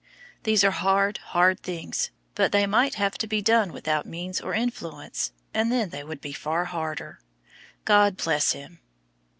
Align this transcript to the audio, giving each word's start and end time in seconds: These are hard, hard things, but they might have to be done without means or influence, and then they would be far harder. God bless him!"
These 0.45 0.63
are 0.63 0.71
hard, 0.71 1.19
hard 1.19 1.59
things, 1.59 2.09
but 2.33 2.51
they 2.51 2.65
might 2.65 2.95
have 2.95 3.19
to 3.19 3.27
be 3.27 3.39
done 3.39 3.71
without 3.71 4.07
means 4.07 4.41
or 4.41 4.55
influence, 4.55 5.31
and 5.53 5.71
then 5.71 5.89
they 5.91 6.03
would 6.03 6.21
be 6.21 6.33
far 6.33 6.65
harder. 6.65 7.19
God 7.85 8.17
bless 8.17 8.53
him!" 8.53 8.79